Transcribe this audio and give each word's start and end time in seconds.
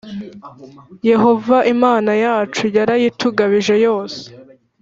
Yehova 1.09 1.57
Imana 1.73 2.11
yacu 2.23 2.63
yarayitugabije 2.75 3.75
yose. 3.85 4.21